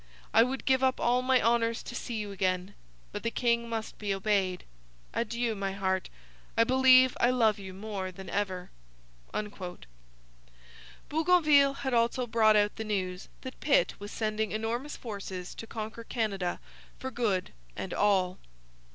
[0.33, 2.73] I would give up all my honours to see you again.
[3.11, 4.63] But the king must be obeyed.
[5.13, 6.09] Adieu, my heart,
[6.57, 8.71] I believe I love you more than ever!'
[11.07, 16.03] Bougainville had also brought out the news that Pitt was sending enormous forces to conquer
[16.03, 16.59] Canada
[16.97, 18.39] for good and all.